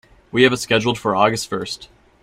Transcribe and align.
We 0.31 0.41
have 0.41 0.53
it 0.53 0.57
scheduled 0.57 0.97
for 0.97 1.15
August 1.15 1.47
first. 1.47 1.87